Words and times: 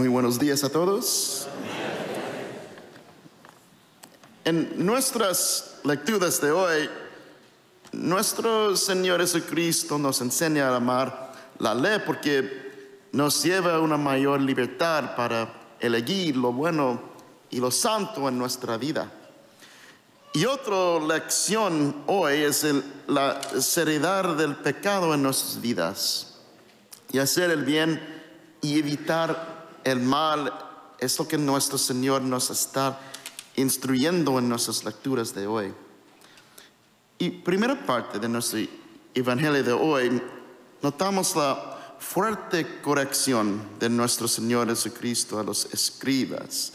Muy 0.00 0.08
buenos 0.08 0.38
días 0.38 0.64
a 0.64 0.70
todos. 0.70 1.46
En 4.46 4.82
nuestras 4.82 5.74
lecturas 5.84 6.40
de 6.40 6.50
hoy, 6.50 6.88
nuestro 7.92 8.78
Señor 8.78 9.20
Jesucristo 9.20 9.98
nos 9.98 10.22
enseña 10.22 10.70
a 10.70 10.76
amar 10.76 11.34
la 11.58 11.74
ley 11.74 11.98
porque 12.06 12.96
nos 13.12 13.42
lleva 13.42 13.74
a 13.74 13.80
una 13.80 13.98
mayor 13.98 14.40
libertad 14.40 15.14
para 15.16 15.76
elegir 15.78 16.34
lo 16.34 16.50
bueno 16.50 16.98
y 17.50 17.60
lo 17.60 17.70
santo 17.70 18.26
en 18.26 18.38
nuestra 18.38 18.78
vida. 18.78 19.12
Y 20.32 20.46
otra 20.46 20.98
lección 21.06 22.04
hoy 22.06 22.38
es 22.38 22.66
la 23.06 23.38
seriedad 23.60 24.34
del 24.34 24.56
pecado 24.56 25.12
en 25.12 25.22
nuestras 25.24 25.60
vidas 25.60 26.38
y 27.12 27.18
hacer 27.18 27.50
el 27.50 27.66
bien 27.66 28.00
y 28.62 28.78
evitar 28.78 29.49
el 29.84 30.00
mal 30.00 30.52
es 30.98 31.18
lo 31.18 31.26
que 31.26 31.38
nuestro 31.38 31.78
Señor 31.78 32.22
nos 32.22 32.50
está 32.50 33.00
instruyendo 33.56 34.38
en 34.38 34.48
nuestras 34.48 34.84
lecturas 34.84 35.34
de 35.34 35.46
hoy. 35.46 35.74
Y 37.18 37.30
primera 37.30 37.86
parte 37.86 38.18
de 38.18 38.28
nuestro 38.28 38.60
Evangelio 39.14 39.64
de 39.64 39.72
hoy, 39.72 40.22
notamos 40.82 41.34
la 41.34 41.96
fuerte 41.98 42.80
corrección 42.80 43.60
de 43.78 43.88
nuestro 43.88 44.28
Señor 44.28 44.68
Jesucristo 44.68 45.38
a 45.38 45.42
los 45.42 45.66
escribas, 45.74 46.72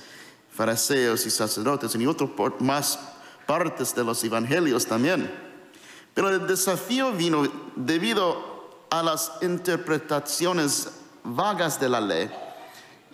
fariseos 0.51 1.25
y 1.25 1.31
sacerdotes, 1.31 1.95
y 1.95 2.05
otras 2.05 2.29
más 2.59 2.99
partes 3.45 3.95
de 3.95 4.03
los 4.03 4.23
evangelios 4.23 4.85
también. 4.85 5.31
Pero 6.13 6.29
el 6.29 6.45
desafío 6.45 7.11
vino 7.11 7.43
debido 7.75 8.85
a 8.89 9.01
las 9.01 9.31
interpretaciones 9.41 10.89
vagas 11.23 11.79
de 11.79 11.89
la 11.89 12.01
ley 12.01 12.29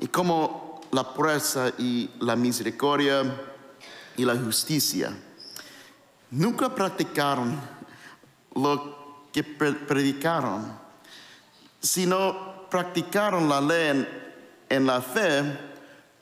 y 0.01 0.07
como 0.07 0.81
la 0.91 1.13
pureza 1.13 1.71
y 1.77 2.09
la 2.19 2.35
misericordia 2.35 3.23
y 4.17 4.25
la 4.25 4.35
justicia 4.35 5.15
nunca 6.31 6.73
practicaron 6.73 7.57
lo 8.55 9.27
que 9.31 9.43
predicaron, 9.43 10.73
sino 11.79 12.67
practicaron 12.69 13.47
la 13.47 13.61
ley 13.61 14.07
en, 14.69 14.85
la 14.87 15.01
fe, 15.01 15.43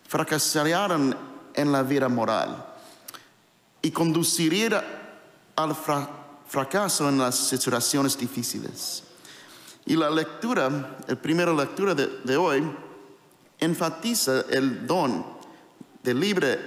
fracasarían 0.06 1.16
en 1.54 1.72
la 1.72 1.82
vida 1.82 2.10
moral 2.10 2.66
y 3.82 3.92
conduciría 3.92 4.84
al 5.56 5.74
fracaso 6.48 7.08
en 7.08 7.18
las 7.18 7.36
situaciones 7.36 8.18
difíciles. 8.18 9.04
Y 9.86 9.96
la 9.96 10.10
lectura, 10.10 10.98
la 11.08 11.16
primera 11.16 11.54
lectura 11.54 11.96
de 11.96 12.38
hoy, 12.38 12.64
enfatiza 13.60 14.46
el 14.50 14.88
don 14.88 15.26
de 16.04 16.14
libre 16.14 16.60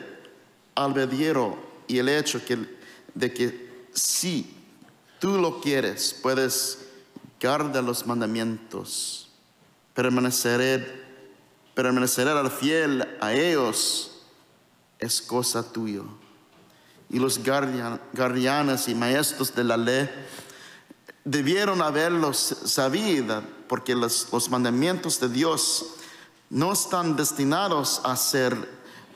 albedrío 0.75 1.57
y 1.87 1.99
el 1.99 2.09
hecho 2.09 2.41
de 3.15 3.33
que 3.33 3.87
si 3.93 4.55
tú 5.19 5.39
lo 5.39 5.61
quieres, 5.61 6.19
puedes 6.23 6.79
guardar 7.41 7.83
los 7.83 8.07
mandamientos, 8.07 9.29
permanecer, 9.95 11.03
permanecer 11.75 12.29
al 12.29 12.51
fiel 12.51 13.07
a 13.21 13.33
ellos 13.33 14.23
es 14.99 15.21
cosa 15.21 15.63
tuya. 15.63 16.03
Y 17.11 17.19
los 17.19 17.41
guardianes 17.43 18.89
y 18.89 18.95
maestros 18.95 19.55
de 19.55 19.65
la 19.65 19.77
ley 19.77 20.09
debieron 21.25 21.83
haberlos 21.83 22.39
sabido, 22.39 23.43
porque 23.69 23.95
los 23.95 24.49
mandamientos 24.51 25.21
de 25.21 25.29
Dios 25.29 25.97
no 26.53 26.75
están 26.75 27.17
destinados 27.17 28.03
a 28.05 28.15
ser 28.15 28.53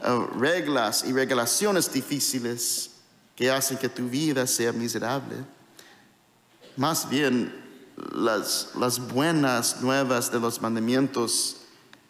eh, 0.03 0.27
reglas 0.39 1.05
y 1.07 1.13
regulaciones 1.13 1.93
difíciles 1.93 2.93
que 3.37 3.51
hacen 3.51 3.77
que 3.77 3.91
tu 3.91 4.09
vida 4.09 4.47
sea 4.47 4.73
miserable. 4.73 5.37
Más 6.79 7.07
bien, 7.11 7.55
las, 8.15 8.71
buenas 9.13 9.83
nuevas 9.83 10.33
de 10.33 10.41
los 10.41 10.63
mandamientos 10.63 11.59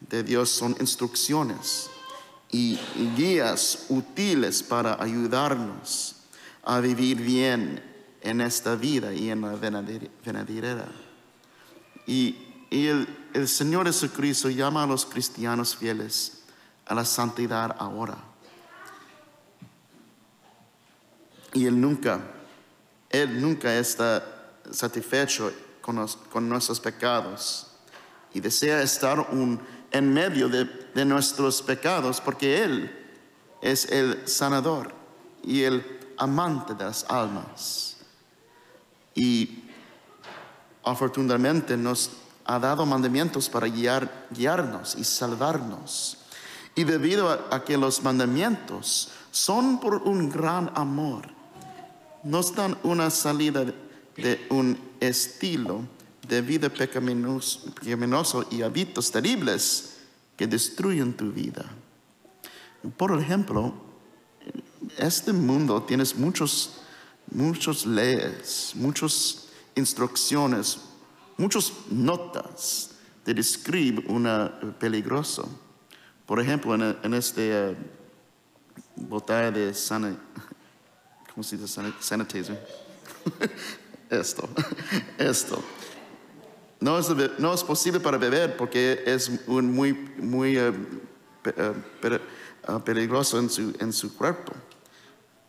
de 0.09 0.23
Dios 0.23 0.49
son 0.49 0.77
instrucciones 0.78 1.91
y 2.53 2.79
guías 3.17 3.87
útiles 3.89 4.62
para 4.62 5.03
ayudarnos 5.03 6.15
a 6.62 6.79
vivir 6.79 7.21
bien 7.21 7.83
en 8.21 8.41
esta 8.41 8.77
vida 8.77 9.12
y 9.12 9.31
en 9.31 9.41
la 9.41 9.56
venidera. 9.56 10.87
Y 12.06 12.47
y 12.71 13.06
Señor 13.47 13.87
Jesucristo 13.87 14.48
llama 14.48 14.84
a 14.84 14.87
los 14.87 15.04
cristianos 15.04 15.76
fieles 15.76 16.37
a 16.87 16.94
la 16.94 17.04
santidad 17.04 17.76
ahora. 17.78 18.16
Y 21.53 21.66
Él 21.66 21.81
nunca, 21.81 22.20
Él 23.10 23.41
nunca 23.41 23.75
está 23.76 24.53
satisfecho 24.70 25.53
con, 25.81 26.48
nuestros 26.48 26.81
pecados 26.81 27.69
y 28.32 28.41
desea 28.41 28.82
estar 28.82 29.26
en 29.91 30.12
medio 30.12 30.48
de, 30.48 30.64
de, 30.94 31.04
nuestros 31.04 31.62
pecados 31.62 32.20
porque 32.20 32.62
Él 32.62 33.06
es 33.62 33.87
el 33.91 34.26
sanador 34.28 34.93
y 35.43 35.62
el 35.62 35.84
amante 36.19 36.75
de 36.75 36.84
las 36.84 37.04
almas. 37.04 37.97
Y 39.14 39.64
afortunadamente 40.84 41.76
nos 41.76 42.10
ha 42.47 42.59
dado 42.59 42.87
mandamientos 42.87 43.49
para 43.49 43.67
guiar, 43.67 44.29
guiarnos 44.31 44.95
y 44.97 45.05
salvarnos. 45.05 46.19
Y 46.75 46.84
debido 46.84 47.29
a, 47.31 47.65
que 47.65 47.77
los 47.77 48.03
mandamientos 48.03 49.11
son 49.31 49.81
por 49.81 49.97
un 49.97 50.31
gran 50.31 50.71
amor, 50.75 51.29
nos 52.23 52.55
dan 52.55 52.77
una 52.83 53.11
salida 53.11 53.65
de 54.17 54.47
un 54.51 54.79
estilo 55.01 55.83
de 56.29 56.43
vida 56.43 56.69
pecaminoso, 56.69 58.47
y 58.51 58.62
hábitos 58.62 59.11
terribles 59.11 59.97
que 60.37 60.47
destruyen 60.47 61.15
tu 61.15 61.31
vida. 61.31 61.65
Por 62.97 63.19
ejemplo, 63.19 63.73
este 64.99 65.33
mundo 65.33 65.83
tienes 65.83 66.17
muchos, 66.17 66.79
muchos 67.31 67.87
leyes, 67.87 68.73
muchas 68.75 69.49
instrucciones, 69.75 70.79
muchas 71.37 71.73
notas 71.91 72.91
de 73.25 73.35
describe 73.35 74.05
una 74.09 74.53
peligroso. 74.79 75.49
Por 76.25 76.41
ejemplo, 76.41 76.75
en, 76.75 77.15
este 77.15 77.71
uh, 77.71 77.77
botella 78.97 79.51
de 79.51 79.75
sana, 79.75 80.17
¿cómo 81.33 81.43
se 81.43 81.57
dice? 81.57 81.83
Sanitizer. 82.01 82.67
esto, 84.11 84.49
esto. 85.19 85.63
No 86.81 86.99
es, 86.99 87.65
posible 87.65 88.01
para 88.01 88.19
beber 88.19 88.57
porque 88.57 89.03
es 89.07 89.31
un 89.47 89.73
muy, 89.73 89.93
muy 90.19 90.59
uh, 90.59 90.75
peligroso 92.85 93.39
en 93.39 93.51
su, 93.51 93.75
en 93.79 93.93
su 93.93 94.15
cuerpo. 94.17 94.53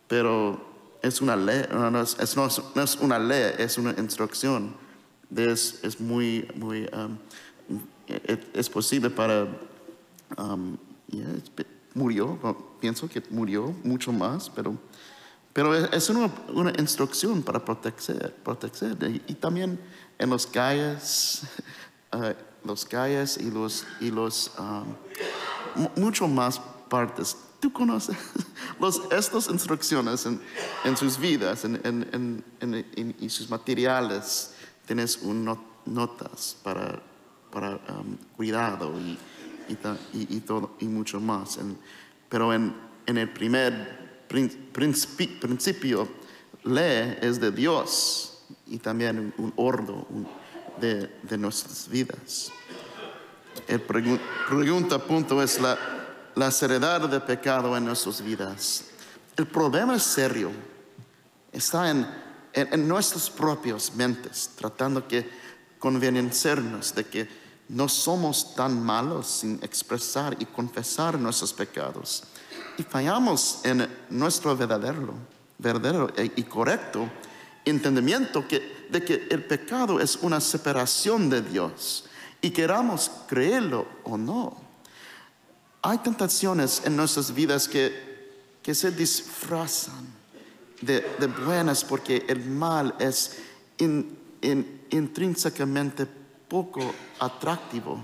Pero 0.06 0.66
es 1.02 1.20
una 1.20 1.36
ley, 1.36 1.64
no 1.70 2.02
es 2.02 2.96
una 2.96 3.18
ley, 3.18 3.54
es 3.58 3.78
una 3.78 3.90
instrucción 3.98 4.87
es, 5.34 5.80
es 5.82 6.00
muy, 6.00 6.48
muy, 6.54 6.88
um, 6.92 7.18
es, 8.54 8.68
posible 8.68 9.10
para, 9.10 9.46
um, 10.36 10.76
murió, 11.94 12.38
pienso 12.80 13.08
que 13.08 13.22
murió 13.30 13.74
mucho 13.84 14.12
más, 14.12 14.50
pero, 14.50 14.76
pero 15.52 15.74
es 15.74 16.08
una, 16.08 16.30
una 16.52 16.72
instrucción 16.78 17.42
para 17.42 17.64
proteger, 17.64 18.34
proteger. 18.42 18.96
Y, 19.26 19.34
también 19.34 19.78
en 20.18 20.30
los 20.30 20.46
calles, 20.46 21.42
uh, 22.12 22.32
los 22.66 22.84
calles 22.84 23.38
y 23.38 23.50
los, 23.50 23.84
y 24.00 24.10
los 24.10 24.52
um, 24.58 24.94
mucho 25.96 26.26
más 26.26 26.60
partes. 26.88 27.36
Tú 27.60 27.72
conoces 27.72 28.16
los, 28.80 29.02
estas 29.10 29.48
instrucciones 29.48 30.24
en, 30.26 30.40
en 30.84 30.96
sus 30.96 31.18
vidas 31.18 31.64
en, 31.64 31.80
en, 31.84 32.44
en, 32.60 33.30
sus 33.30 33.50
materiales 33.50 34.54
tienes 34.88 35.18
un 35.18 35.44
notas 35.84 36.56
para, 36.62 36.98
para 37.52 37.72
um, 37.72 38.16
cuidado 38.34 38.98
y, 38.98 39.18
y, 40.14 40.40
todo, 40.40 40.76
y 40.80 40.86
mucho 40.86 41.20
más. 41.20 41.58
pero 42.30 42.54
en, 42.54 42.74
en, 43.04 43.18
el 43.18 43.30
primer 43.30 44.24
principio, 44.72 46.08
ley 46.64 47.18
es 47.20 47.38
de 47.38 47.50
Dios 47.50 48.44
y 48.66 48.78
también 48.78 49.34
un 49.36 49.52
orden 49.56 50.06
de, 50.80 51.06
de, 51.22 51.36
nuestras 51.36 51.86
vidas. 51.86 52.50
El 53.66 53.82
pregunta 53.82 54.98
punto 54.98 55.42
es 55.42 55.60
la, 55.60 55.78
la 56.34 56.50
seriedad 56.50 57.06
de 57.06 57.20
pecado 57.20 57.76
en 57.76 57.84
nuestras 57.84 58.22
vidas. 58.22 58.84
El 59.36 59.46
problema 59.46 59.96
es 59.96 60.02
serio. 60.02 60.50
Está 61.52 61.90
en 61.90 62.06
en, 62.52 62.88
nuestras 62.88 63.30
propias 63.30 63.94
mentes, 63.94 64.50
tratando 64.56 65.06
que 65.06 65.28
convencernos 65.78 66.94
de 66.94 67.04
que 67.04 67.28
no 67.68 67.88
somos 67.88 68.54
tan 68.54 68.82
malos 68.82 69.26
sin 69.26 69.54
expresar 69.62 70.36
y 70.38 70.46
confesar 70.46 71.18
nuestros 71.18 71.52
pecados. 71.52 72.24
Y 72.78 72.82
fallamos 72.82 73.60
en 73.64 73.88
nuestro 74.10 74.56
verdadero, 74.56 75.14
verdadero 75.58 76.12
y 76.16 76.42
correcto 76.44 77.08
entendimiento 77.70 78.46
que, 78.46 78.86
de 78.90 79.04
que 79.04 79.28
el 79.30 79.44
pecado 79.44 80.00
es 80.00 80.16
una 80.16 80.40
separación 80.40 81.28
de 81.28 81.42
Dios 81.42 82.04
y 82.40 82.50
queramos 82.50 83.10
creerlo 83.26 83.86
o 84.04 84.16
no. 84.16 84.56
Hay 85.82 85.98
tentaciones 85.98 86.82
en 86.84 86.96
nuestras 86.96 87.34
vidas 87.34 87.68
que, 87.68 88.56
que 88.62 88.74
se 88.74 88.90
disfrazan 88.90 90.17
de, 90.80 91.00
buenas 91.44 91.84
porque 91.84 92.24
el 92.28 92.44
mal 92.44 92.94
es 92.98 93.38
intrínsecamente 94.90 96.06
poco 96.48 96.80
atractivo. 97.18 98.00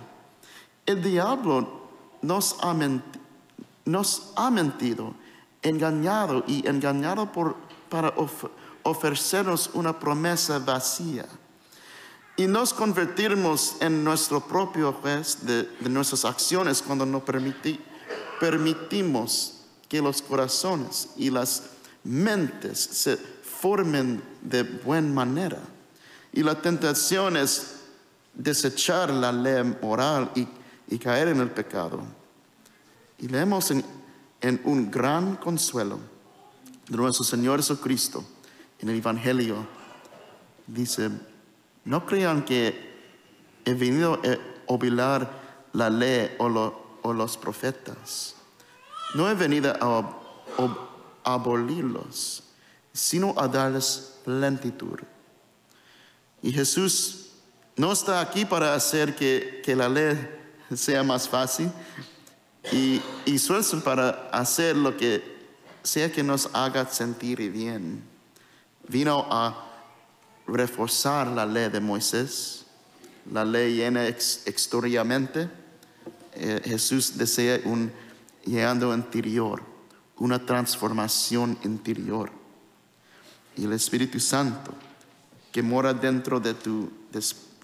El 0.86 1.02
diablo 1.02 1.84
nos 2.22 2.56
ha, 2.62 2.74
mentido, 4.50 5.14
engañado 5.62 6.44
y 6.46 6.66
engañado 6.66 7.30
para 7.88 8.14
ofrecernos 8.82 9.70
una 9.74 9.98
promesa 9.98 10.58
vacía. 10.58 11.26
Y 12.36 12.46
nos 12.48 12.74
convertimos 12.74 13.76
en 13.80 14.02
nuestro 14.02 14.40
propio 14.40 14.92
juez 14.92 15.46
de, 15.46 15.68
nuestras 15.88 16.24
acciones 16.24 16.82
cuando 16.82 17.06
no 17.06 17.22
permitimos 18.40 19.60
que 19.88 20.02
los 20.02 20.20
corazones 20.20 21.10
y 21.16 21.30
las 21.30 21.62
mentes 22.04 22.78
se 22.78 23.16
formen 23.16 24.22
de 24.42 24.62
buena 24.62 25.08
manera. 25.08 25.58
Y 26.32 26.42
la 26.42 26.60
tentación 26.60 27.36
es 27.36 27.76
desechar 28.34 29.10
la 29.10 29.32
ley 29.32 29.62
moral 29.80 30.30
y, 30.34 30.98
caer 30.98 31.28
en 31.28 31.40
el 31.40 31.50
pecado. 31.50 32.02
Y 33.18 33.28
leemos 33.28 33.70
en, 33.70 33.84
un 34.64 34.90
gran 34.90 35.36
consuelo 35.36 35.98
de 36.88 36.96
nuestro 36.96 37.24
Señor 37.24 37.58
Jesucristo 37.58 38.24
en 38.78 38.90
el 38.90 38.96
Evangelio. 38.96 39.66
Dice, 40.66 41.10
no 41.84 42.06
crean 42.06 42.44
que 42.44 42.94
he 43.64 43.74
venido 43.74 44.14
a 44.14 44.18
obligar 44.66 45.30
la 45.72 45.90
ley 45.90 46.34
o, 46.38 47.12
los 47.12 47.36
profetas. 47.36 48.36
No 49.14 49.28
he 49.28 49.34
venido 49.34 49.72
a, 49.80 50.93
abolirlos, 51.24 52.44
sino 52.92 53.34
darles 53.48 54.18
plenitud. 54.24 55.00
Y 56.42 56.52
Jesús 56.52 57.30
no 57.76 57.92
está 57.92 58.20
aquí 58.20 58.44
para 58.44 58.74
hacer 58.74 59.16
que, 59.16 59.62
la 59.74 59.88
ley 59.88 60.16
sea 60.74 61.02
más 61.02 61.28
fácil 61.28 61.70
y, 62.70 63.00
y 63.24 63.38
para 63.82 64.28
hacer 64.30 64.76
lo 64.76 64.96
que 64.96 65.34
sea 65.82 66.10
que 66.10 66.22
nos 66.22 66.48
haga 66.52 66.86
sentir 66.86 67.50
bien. 67.50 68.02
Vino 68.88 69.26
a 69.30 69.64
reforzar 70.46 71.26
la 71.28 71.46
ley 71.46 71.70
de 71.70 71.80
Moisés, 71.80 72.66
la 73.30 73.44
ley 73.44 73.76
llena 73.76 74.06
exteriormente. 74.06 75.48
Eh, 76.34 76.60
Jesús 76.64 77.16
desea 77.16 77.60
un 77.64 77.92
llegando 78.44 78.94
interior, 78.94 79.62
una 80.16 80.44
transformación 80.44 81.58
interior. 81.64 82.30
Y 83.56 83.64
el 83.64 83.72
Espíritu 83.72 84.20
Santo 84.20 84.74
que 85.52 85.62
mora 85.62 85.94
dentro 85.94 86.40
de 86.40 86.52
tu, 86.54 86.90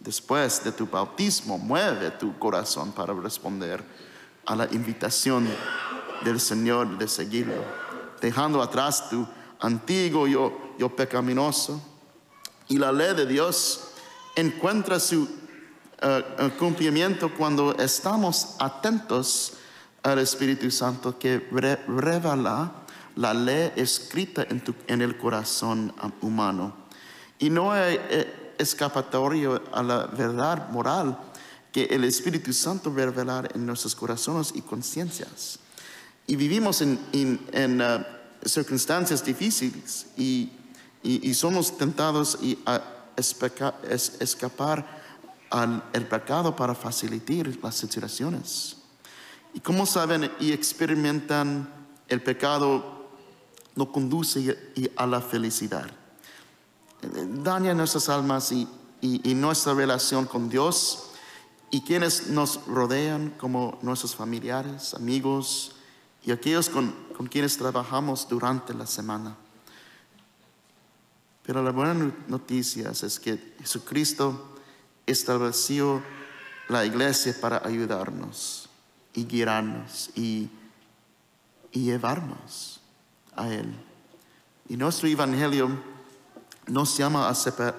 después 0.01 0.63
de 0.63 0.71
tu 0.71 0.87
bautismo, 0.87 1.59
mueve 1.59 2.13
tu 2.13 2.39
corazón 2.39 2.93
para 2.93 3.13
responder 3.13 3.83
a 4.47 4.55
la 4.55 4.69
invitación 4.73 5.49
del 6.25 6.39
Señor 6.39 6.99
de 6.99 7.09
seguirlo, 7.09 7.65
dejando 8.21 8.63
atrás 8.63 9.11
tu 9.11 9.27
antiguo 9.59 10.29
yo, 10.29 10.75
yo 10.79 10.95
pecaminoso 10.95 11.83
y 12.69 12.79
la 12.79 12.93
ley 12.93 13.15
de 13.15 13.27
Dios 13.27 13.89
encuentra 14.37 15.01
su 15.01 15.25
eh, 16.01 16.25
eh, 16.39 16.51
cumplimiento 16.59 17.35
cuando 17.35 17.75
estamos 17.75 18.55
atentos 18.61 19.55
al 20.03 20.19
Espíritu 20.19 20.71
Santo 20.71 21.19
que 21.19 21.49
revela 21.87 22.73
la 23.17 23.35
ley 23.35 23.73
escrita 23.77 24.47
en, 24.49 25.03
el 25.03 25.19
corazón 25.19 25.93
humano. 26.21 26.75
Y 27.39 27.51
no 27.51 27.73
hay 27.73 27.99
eh, 28.09 28.55
escapatorio 28.59 29.63
a 29.73 29.83
la 29.83 30.07
verdad 30.07 30.71
moral 30.71 31.19
que 31.73 31.85
el 31.85 32.05
Espíritu 32.05 32.53
Santo 32.53 32.93
revelar 32.95 33.51
en 33.55 33.67
nuestros 33.67 33.95
corazones 33.95 34.53
y 34.55 34.63
conciencias. 34.63 35.59
Y 36.27 36.37
vivimos 36.37 36.81
en, 36.81 36.99
en, 37.13 37.83
circunstancias 38.45 39.23
difíciles 39.23 40.07
y 40.17 40.51
y, 41.03 41.35
somos 41.35 41.77
tentados 41.79 42.39
a 42.67 42.83
escapar 43.17 45.01
al 45.51 45.83
el 45.93 46.07
pecado 46.07 46.55
para 46.55 46.75
facilitar 46.75 47.47
las 47.63 47.75
situaciones. 47.75 48.77
Y 49.55 49.61
como 49.61 49.87
saben 49.87 50.31
y 50.39 50.53
experimentan, 50.53 51.69
el 52.09 52.23
pecado 52.23 53.09
no 53.75 53.91
conduce 53.91 54.57
a 54.97 55.07
la 55.07 55.21
felicidad. 55.21 55.91
Daña 57.03 57.75
nuestras 57.75 58.09
almas 58.09 58.53
y, 58.53 58.69
nuestra 59.35 59.73
relación 59.75 60.27
con 60.27 60.51
Dios 60.51 61.11
y 61.71 61.81
quienes 61.83 62.29
nos 62.29 62.67
rodean 62.67 63.31
como 63.39 63.79
nuestros 63.81 64.15
familiares, 64.15 64.93
amigos 64.95 65.73
y 66.23 66.33
aquellos 66.33 66.69
con 66.69 66.93
quienes 67.31 67.57
trabajamos 67.57 68.29
durante 68.29 68.75
la 68.75 68.87
semana. 68.87 69.37
Pero 71.45 71.63
la 71.63 71.71
buena 71.71 72.13
noticia 72.29 72.91
es 72.91 73.19
que 73.19 73.55
Jesucristo 73.61 74.55
estableció 75.07 76.03
la 76.69 76.85
iglesia 76.85 77.35
para 77.41 77.67
ayudarnos 77.67 78.70
y 79.15 79.25
guiarnos 79.25 80.11
y, 80.15 80.49
llevarnos 81.73 82.81
a 83.37 83.49
Él. 83.49 83.73
Y 84.69 84.77
nuestro 84.77 85.09
evangelio 85.09 85.71
nos 86.67 86.97
llama 86.97 87.29
a 87.29 87.35
separar, 87.35 87.79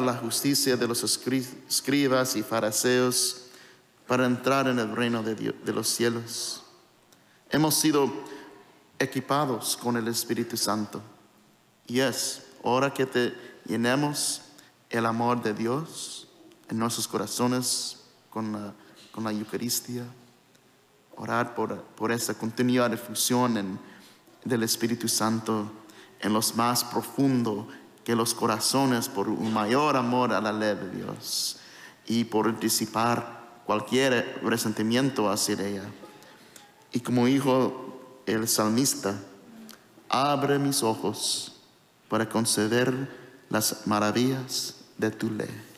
la 0.00 0.14
justicia 0.14 0.76
de 0.76 0.86
los 0.86 1.02
escribas 1.02 2.36
y 2.36 2.42
fariseos 2.42 3.46
para 4.06 4.26
entrar 4.26 4.68
en 4.68 4.78
el 4.78 4.94
reino 4.94 5.22
de, 5.22 5.54
los 5.72 5.88
cielos. 5.88 6.62
Hemos 7.50 7.74
sido 7.74 8.12
equipados 8.98 9.76
con 9.76 9.96
el 9.96 10.06
Espíritu 10.06 10.56
Santo 10.56 11.02
y 11.86 11.98
es 11.98 12.42
hora 12.62 12.94
que 12.94 13.06
te 13.06 13.34
llenemos 13.66 14.42
el 14.88 15.06
amor 15.06 15.42
de 15.42 15.52
Dios 15.52 16.28
en 16.68 16.78
nuestros 16.78 17.08
corazones 17.08 18.04
con 18.30 18.52
la, 18.52 18.72
con 19.12 19.24
la 19.24 19.30
Eucaristía. 19.30 20.04
Orar 21.16 21.54
por, 21.54 21.80
por 21.82 22.10
esta 22.10 22.34
continua 22.34 22.88
difusión 22.88 23.78
del 24.44 24.62
Espíritu 24.62 25.08
Santo 25.08 25.70
en 26.20 26.32
los 26.32 26.56
más 26.56 26.82
profundo 26.82 27.68
que 28.04 28.16
los 28.16 28.34
corazones 28.34 29.08
por 29.08 29.28
un 29.28 29.52
mayor 29.52 29.96
amor 29.96 30.32
a 30.32 30.40
la 30.40 30.52
ley 30.52 30.74
de 30.74 30.90
Dios 30.90 31.58
y 32.06 32.24
por 32.24 32.58
disipar 32.58 33.62
cualquier 33.66 34.40
resentimiento 34.42 35.30
hacia 35.30 35.60
ella. 35.60 35.84
Y 36.92 37.00
como 37.00 37.26
dijo 37.26 38.22
el 38.26 38.48
salmista, 38.48 39.18
abre 40.08 40.58
mis 40.58 40.82
ojos 40.82 41.60
para 42.08 42.28
conceder 42.28 43.08
las 43.48 43.86
maravillas 43.86 44.76
de 44.98 45.10
tu 45.10 45.30
ley. 45.30 45.71